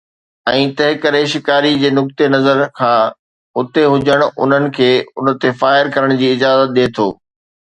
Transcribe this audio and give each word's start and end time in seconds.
۽ 0.51 0.61
تنهنڪري 0.77 1.19
شڪاري 1.33 1.73
جي 1.83 1.91
نقطي 1.97 2.29
نظر 2.35 2.61
کان 2.79 3.13
اتي 3.63 3.85
هجڻ 3.97 4.25
انهن 4.29 4.67
کي 4.79 4.89
ان 5.03 5.31
تي 5.45 5.53
فائر 5.61 5.93
ڪرڻ 5.99 6.17
جي 6.25 6.33
اجازت 6.39 6.77
ڏئي 6.81 6.91
ٿو 6.99 7.09